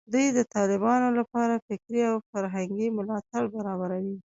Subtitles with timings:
[0.13, 4.15] دوی د طالبانو لپاره فکري او فرهنګي ملاتړ برابروي